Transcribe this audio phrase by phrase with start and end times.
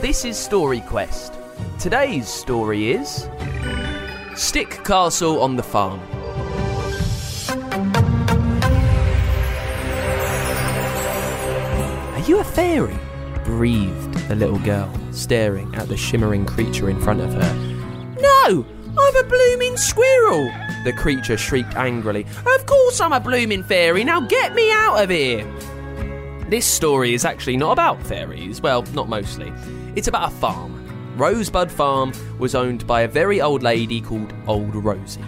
[0.00, 1.34] This is Story Quest.
[1.80, 3.28] Today's story is
[4.36, 6.00] Stick Castle on the Farm.
[12.12, 12.96] Are you a fairy?
[13.44, 17.54] breathed the little girl, staring at the shimmering creature in front of her.
[18.20, 18.64] No!
[18.98, 20.52] I'm a blooming squirrel!
[20.84, 22.26] The creature shrieked angrily.
[22.54, 25.44] Of course I'm a blooming fairy, now get me out of here!
[26.48, 29.52] This story is actually not about fairies, well, not mostly.
[29.96, 30.84] It's about a farm.
[31.16, 35.24] Rosebud Farm was owned by a very old lady called Old Rosie.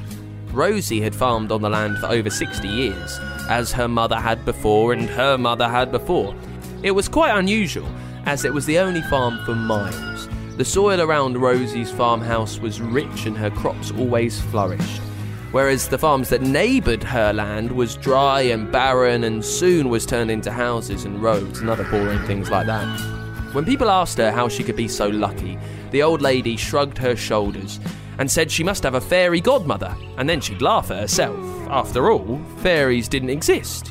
[0.52, 3.18] Rosie had farmed on the land for over 60 years,
[3.50, 6.36] as her mother had before and her mother had before.
[6.84, 7.88] It was quite unusual,
[8.24, 10.28] as it was the only farm for miles.
[10.56, 15.02] The soil around Rosie's farmhouse was rich and her crops always flourished.
[15.50, 20.30] Whereas the farms that neighboured her land was dry and barren and soon was turned
[20.30, 23.54] into houses and roads and other boring things like that.
[23.54, 25.58] When people asked her how she could be so lucky,
[25.90, 27.80] the old lady shrugged her shoulders
[28.18, 31.38] and said she must have a fairy godmother, and then she'd laugh at herself.
[31.70, 33.90] After all, fairies didn't exist.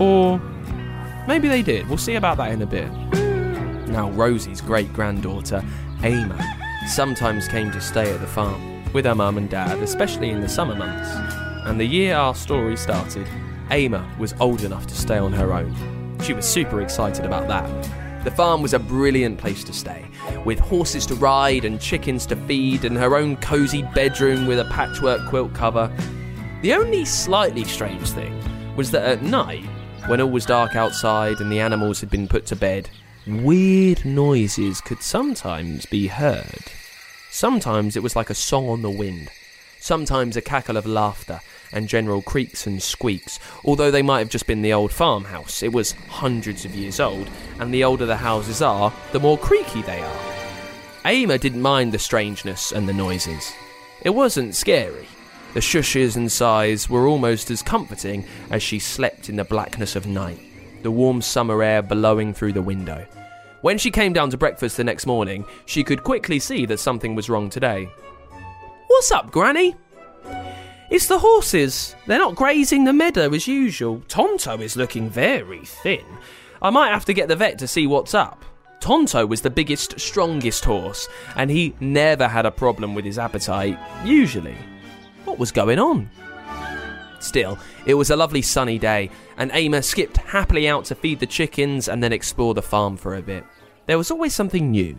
[0.00, 0.38] Or
[1.28, 1.86] maybe they did.
[1.88, 2.90] We'll see about that in a bit.
[3.88, 5.62] Now, Rosie's great granddaughter,
[6.02, 6.38] Ama,
[6.88, 10.48] sometimes came to stay at the farm with her mum and dad, especially in the
[10.48, 11.10] summer months.
[11.66, 13.28] And the year our story started,
[13.70, 15.74] Ama was old enough to stay on her own.
[16.22, 18.24] She was super excited about that.
[18.24, 20.04] The farm was a brilliant place to stay,
[20.44, 24.64] with horses to ride and chickens to feed, and her own cosy bedroom with a
[24.66, 25.92] patchwork quilt cover.
[26.62, 28.34] The only slightly strange thing
[28.76, 29.64] was that at night,
[30.06, 32.90] when all was dark outside and the animals had been put to bed,
[33.26, 36.64] weird noises could sometimes be heard.
[37.36, 39.30] Sometimes it was like a song on the wind,
[39.78, 44.46] sometimes a cackle of laughter and general creaks and squeaks, although they might have just
[44.46, 45.62] been the old farmhouse.
[45.62, 47.28] It was hundreds of years old,
[47.60, 50.18] and the older the houses are, the more creaky they are.
[51.04, 53.52] Ama didn't mind the strangeness and the noises.
[54.00, 55.06] It wasn't scary.
[55.52, 60.06] The shushes and sighs were almost as comforting as she slept in the blackness of
[60.06, 60.40] night,
[60.80, 63.06] the warm summer air blowing through the window.
[63.66, 67.16] When she came down to breakfast the next morning, she could quickly see that something
[67.16, 67.90] was wrong today.
[68.86, 69.74] What's up, Granny?
[70.88, 71.96] It's the horses.
[72.06, 74.04] They're not grazing the meadow as usual.
[74.06, 76.04] Tonto is looking very thin.
[76.62, 78.44] I might have to get the vet to see what's up.
[78.78, 83.76] Tonto was the biggest, strongest horse, and he never had a problem with his appetite,
[84.04, 84.54] usually.
[85.24, 86.08] What was going on?
[87.18, 91.26] Still, it was a lovely sunny day, and Ama skipped happily out to feed the
[91.26, 93.44] chickens and then explore the farm for a bit.
[93.86, 94.98] There was always something new.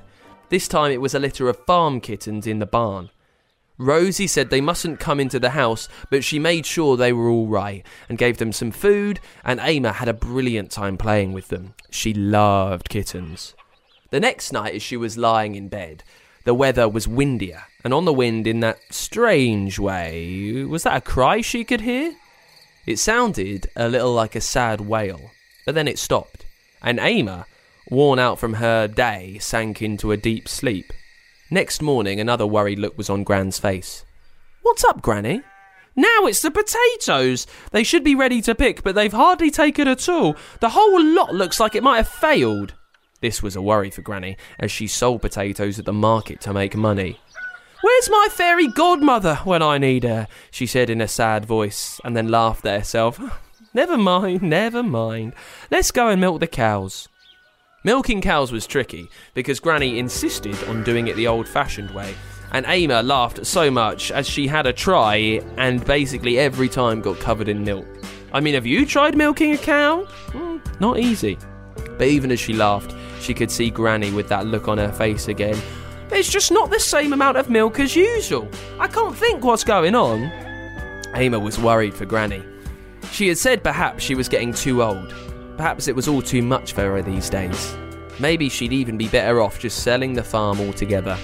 [0.50, 3.10] This time it was a litter of farm kittens in the barn.
[3.78, 7.48] Rosie said they mustn't come into the house, but she made sure they were all
[7.48, 11.76] right and gave them some food, and Ama had a brilliant time playing with them.
[11.92, 13.54] She loved kittens.
[14.10, 16.04] The next night, as she was lying in bed,
[16.46, 21.02] the weather was windier, and on the wind, in that strange way, was that a
[21.02, 22.16] cry she could hear?
[22.86, 25.20] It sounded a little like a sad wail,
[25.66, 26.46] but then it stopped,
[26.82, 27.46] and Ama,
[27.90, 30.92] worn out from her day, sank into a deep sleep.
[31.50, 34.04] Next morning, another worried look was on Gran's face.
[34.62, 35.42] What's up, Granny?
[35.96, 37.48] Now it's the potatoes!
[37.72, 40.36] They should be ready to pick, but they've hardly taken at all.
[40.60, 42.76] The whole lot looks like it might have failed.
[43.20, 46.76] This was a worry for Granny, as she sold potatoes at the market to make
[46.76, 47.20] money.
[47.82, 50.28] Where's my fairy godmother when I need her?
[50.52, 53.20] she said in a sad voice, and then laughed at herself.
[53.74, 55.34] Never mind, never mind.
[55.70, 57.10] Let's go and milk the cows.
[57.84, 62.16] Milking cows was tricky because Granny insisted on doing it the old fashioned way,
[62.52, 67.20] and Ama laughed so much as she had a try and basically every time got
[67.20, 67.88] covered in milk.
[68.34, 70.08] I mean, have you tried milking a cow?
[70.30, 71.38] Mm, not easy.
[71.98, 75.28] But even as she laughed, she could see Granny with that look on her face
[75.28, 75.58] again.
[76.12, 78.50] It's just not the same amount of milk as usual.
[78.80, 80.24] I can't think what's going on.
[81.14, 82.44] Ama was worried for Granny.
[83.12, 85.14] She had said perhaps she was getting too old,
[85.58, 87.76] Perhaps it was all too much for her these days.
[88.20, 91.18] Maybe she'd even be better off just selling the farm altogether.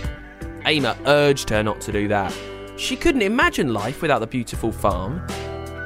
[0.65, 2.35] Ama urged her not to do that.
[2.75, 5.25] She couldn't imagine life without the beautiful farm.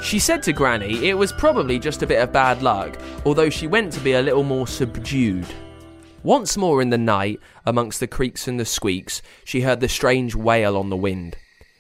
[0.02, 3.68] She said to Granny it was probably just a bit of bad luck, although she
[3.68, 5.48] went to be a little more subdued.
[6.24, 10.36] Once more in the night, amongst the creaks and the squeaks, she heard the strange
[10.36, 11.36] wail on the wind.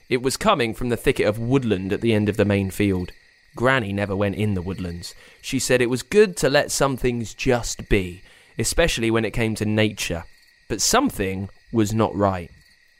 [0.10, 3.12] It was coming from the thicket of woodland at the end of the main field.
[3.58, 5.14] Granny never went in the woodlands.
[5.42, 8.22] She said it was good to let some things just be,
[8.58, 10.24] especially when it came to nature.
[10.70, 12.50] But something was not right.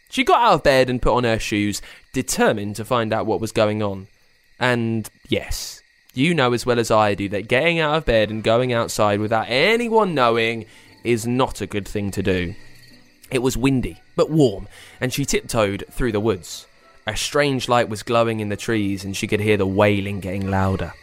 [0.10, 1.82] She got out of bed and put on her shoes,
[2.14, 4.08] determined to find out what was going on.
[4.60, 5.82] And yes,
[6.14, 9.20] you know as well as I do that getting out of bed and going outside
[9.20, 10.66] without anyone knowing
[11.04, 12.56] is not a good thing to do.
[13.30, 14.68] It was windy, but warm,
[15.02, 16.67] and she tiptoed through the woods.
[17.08, 20.52] A strange light was glowing in the trees, and she could hear the wailing getting
[20.52, 20.94] louder.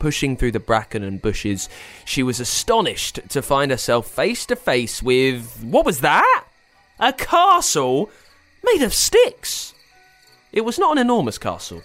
[0.00, 1.68] Pushing through the bracken and bushes,
[2.04, 5.62] she was astonished to find herself face to face with.
[5.62, 6.46] What was that?
[6.98, 8.10] A castle
[8.64, 9.72] made of sticks!
[10.52, 11.84] It was not an enormous castle,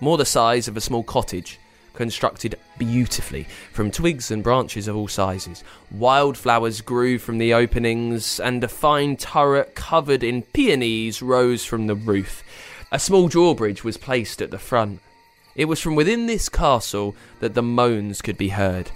[0.00, 1.58] more the size of a small cottage,
[1.94, 5.64] constructed beautifully from twigs and branches of all sizes.
[5.90, 11.94] Wildflowers grew from the openings, and a fine turret covered in peonies rose from the
[11.94, 12.44] roof.
[12.94, 15.00] A small drawbridge was placed at the front.
[15.56, 18.92] It was from within this castle that the moans could be heard.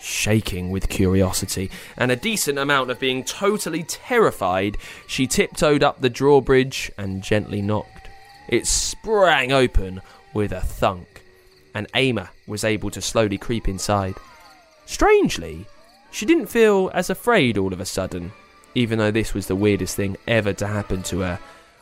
[0.00, 6.10] Shaking with curiosity and a decent amount of being totally terrified, she tiptoed up the
[6.10, 8.08] drawbridge and gently knocked.
[8.48, 10.00] It sprang open
[10.34, 11.22] with a thunk,
[11.72, 14.16] and Ama was able to slowly creep inside.
[14.86, 15.66] Strangely,
[16.10, 18.32] she didn't feel as afraid all of a sudden,
[18.74, 21.38] even though this was the weirdest thing ever to happen to her.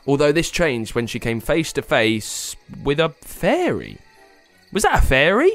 [0.08, 3.99] Although this changed when she came face to face with a fairy.
[4.72, 5.52] Was that a fairy?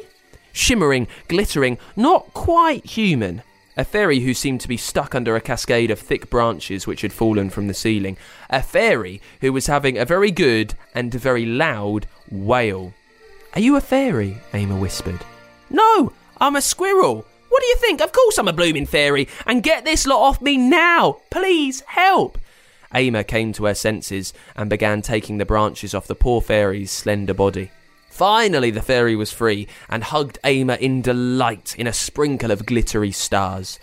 [0.52, 3.42] Shimmering, glittering, not quite human.
[3.76, 7.12] A fairy who seemed to be stuck under a cascade of thick branches which had
[7.12, 8.16] fallen from the ceiling.
[8.52, 12.94] A fairy who was having a very good and very loud wail.
[13.56, 14.38] Are you a fairy?
[14.54, 15.22] Ama whispered.
[15.72, 17.26] No, I'm a squirrel.
[17.50, 18.02] What do you think?
[18.02, 19.28] Of course I'm a blooming fairy.
[19.48, 21.22] And get this lot off me now.
[21.32, 22.38] Please help.
[22.94, 27.34] Ama came to her senses and began taking the branches off the poor fairy's slender
[27.34, 27.72] body.
[28.10, 33.12] Finally, the fairy was free and hugged Ama in delight in a sprinkle of glittery
[33.12, 33.80] stars.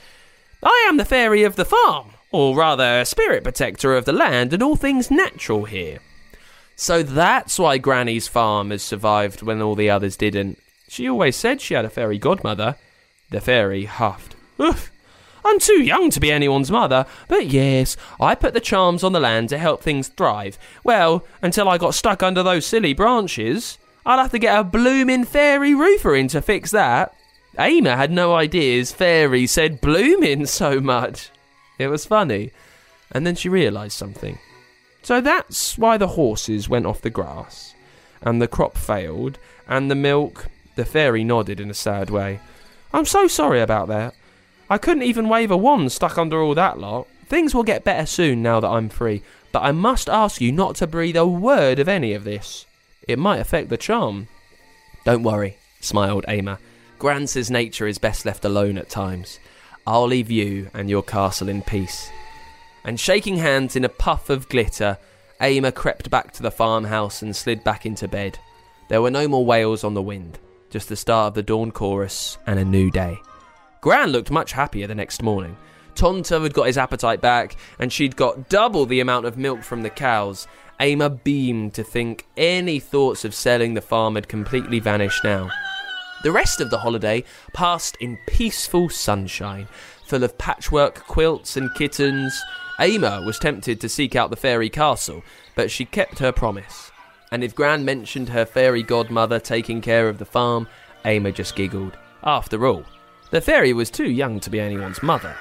[0.63, 4.63] I am the fairy of the farm, or rather, spirit protector of the land and
[4.63, 5.99] all things natural here.
[6.77, 10.59] So that's why Granny's farm has survived when all the others didn't.
[10.89, 12.77] She always said she had a fairy godmother.
[13.31, 14.37] The fairy huffed.
[14.61, 14.91] Oof!
[15.45, 19.21] I'm too young to be anyone's mother, but yes, I put the charms on the
[19.21, 20.59] land to help things thrive.
[20.85, 23.79] Well, until I got stuck under those silly branches.
[24.07, 27.15] I'll have to get a bloomin' fairy roofer in to fix that.
[27.59, 31.31] Ama had no ideas fairy said bloomin' so much.
[31.79, 32.53] It was funny.
[33.13, 34.39] And then she realised something.
[35.03, 37.75] So that's why the horses went off the grass,
[38.23, 40.47] and the crop failed, and the milk.
[40.77, 42.41] The fairy nodded in a sad way.
[42.93, 44.15] I'm so sorry about that.
[44.71, 47.09] I couldn't even wave a wand stuck under all that lot.
[47.27, 50.77] Things will get better soon now that I'm free, but I must ask you not
[50.77, 52.67] to breathe a word of any of this.
[53.09, 54.29] It might affect the charm.
[55.05, 56.61] Don't worry, smiled Ama.
[57.01, 59.41] Grance's nature is best left alone at times.
[59.89, 62.09] I'll leave you and your castle in peace.
[62.85, 64.99] And shaking hands in a puff of glitter,
[65.41, 68.39] Ama crept back to the farmhouse and slid back into bed.
[68.89, 70.39] There were no more wails on the wind,
[70.69, 73.21] just the start of the dawn chorus and a new day.
[73.81, 75.57] Gran looked much happier the next morning.
[75.95, 79.83] Tonto had got his appetite back, and she'd got double the amount of milk from
[79.83, 80.47] the cows.
[80.79, 85.51] Ama beamed to think any thoughts of selling the farm had completely vanished now.
[86.23, 87.25] The rest of the holiday
[87.55, 89.69] passed in peaceful sunshine,
[90.07, 92.39] full of patchwork quilts and kittens.
[92.79, 95.23] Ama was tempted to seek out the fairy castle,
[95.55, 96.91] but she kept her promise.
[97.33, 100.67] And if Gran mentioned her fairy godmother taking care of the farm,
[101.05, 101.97] Ama just giggled.
[102.23, 102.85] After all,
[103.31, 105.37] the fairy was too young to be anyone's mother,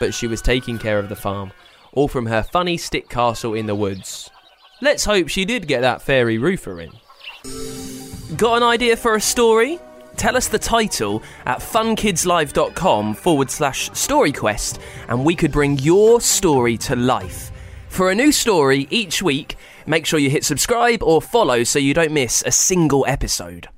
[0.00, 1.52] but she was taking care of the farm,
[1.92, 4.30] all from her funny stick castle in the woods.
[4.80, 6.92] Let's hope she did get that fairy roofer in.
[8.36, 9.78] Got an idea for a story?
[10.16, 16.76] Tell us the title at funkidslive.com forward slash storyquest and we could bring your story
[16.78, 17.50] to life.
[17.88, 19.56] For a new story each week,
[19.86, 23.68] make sure you hit subscribe or follow so you don't miss a single episode.